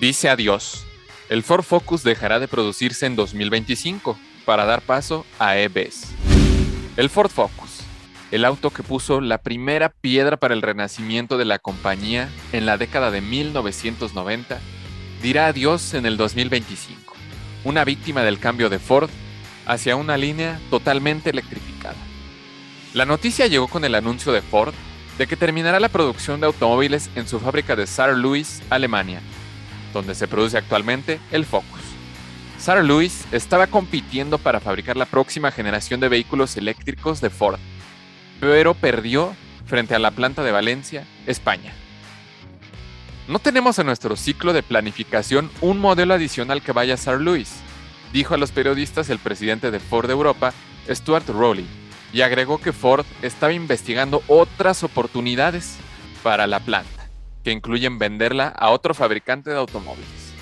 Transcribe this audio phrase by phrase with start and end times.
[0.00, 0.86] dice adiós.
[1.28, 6.08] El Ford Focus dejará de producirse en 2025 para dar paso a EVs.
[6.96, 7.82] El Ford Focus,
[8.30, 12.78] el auto que puso la primera piedra para el renacimiento de la compañía en la
[12.78, 14.58] década de 1990,
[15.22, 17.14] dirá adiós en el 2025,
[17.64, 19.10] una víctima del cambio de Ford
[19.66, 21.96] hacia una línea totalmente electrificada.
[22.94, 24.74] La noticia llegó con el anuncio de Ford
[25.18, 29.20] de que terminará la producción de automóviles en su fábrica de Saar Louis, Alemania,
[29.92, 31.80] donde se produce actualmente el Focus.
[32.58, 37.58] Saar Louis estaba compitiendo para fabricar la próxima generación de vehículos eléctricos de Ford,
[38.38, 41.72] pero perdió frente a la planta de Valencia, España.
[43.28, 47.50] No tenemos en nuestro ciclo de planificación un modelo adicional que vaya a Saar Louis,
[48.12, 50.52] dijo a los periodistas el presidente de Ford Europa,
[50.88, 51.66] Stuart Rowley
[52.12, 55.76] y agregó que Ford estaba investigando otras oportunidades
[56.22, 56.99] para la planta,
[57.44, 60.32] que incluyen venderla a otro fabricante de automóviles.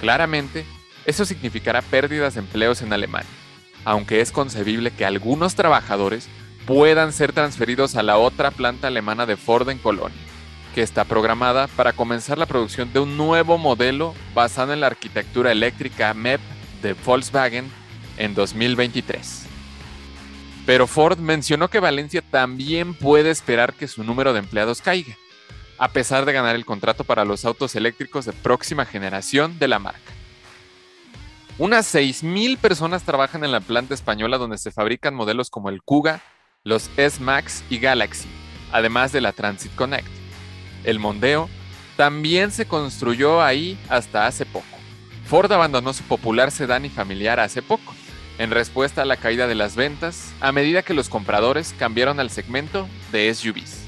[0.00, 0.64] Claramente,
[1.04, 3.30] eso significará pérdidas de empleos en Alemania,
[3.84, 6.28] aunque es concebible que algunos trabajadores
[6.66, 10.18] puedan ser transferidos a la otra planta alemana de Ford en Colonia,
[10.74, 15.52] que está programada para comenzar la producción de un nuevo modelo basado en la arquitectura
[15.52, 16.40] eléctrica MEP
[16.82, 17.70] de Volkswagen
[18.16, 19.46] en 2023.
[20.66, 25.16] Pero Ford mencionó que Valencia también puede esperar que su número de empleados caiga,
[25.80, 29.78] a pesar de ganar el contrato para los autos eléctricos de próxima generación de la
[29.78, 30.12] marca.
[31.56, 36.20] Unas 6.000 personas trabajan en la planta española donde se fabrican modelos como el Kuga,
[36.64, 38.28] los S-Max y Galaxy,
[38.72, 40.06] además de la Transit Connect.
[40.84, 41.48] El Mondeo
[41.96, 44.66] también se construyó ahí hasta hace poco.
[45.24, 47.94] Ford abandonó su popular sedán y familiar hace poco
[48.36, 52.28] en respuesta a la caída de las ventas a medida que los compradores cambiaron al
[52.28, 53.79] segmento de SUVs.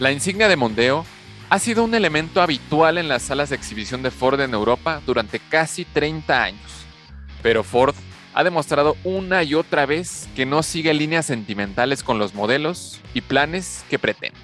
[0.00, 1.04] La insignia de Mondeo
[1.50, 5.38] ha sido un elemento habitual en las salas de exhibición de Ford en Europa durante
[5.38, 6.86] casi 30 años,
[7.42, 7.94] pero Ford
[8.32, 13.20] ha demostrado una y otra vez que no sigue líneas sentimentales con los modelos y
[13.20, 14.38] planes que pretende.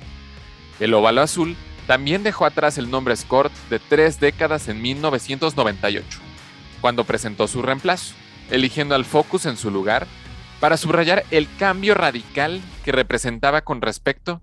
[0.78, 1.56] El óvalo azul
[1.86, 6.18] también dejó atrás el nombre Escort de tres décadas en 1998,
[6.82, 8.14] cuando presentó su reemplazo
[8.50, 10.06] eligiendo al Focus en su lugar
[10.60, 14.42] para subrayar el cambio radical que representaba con respecto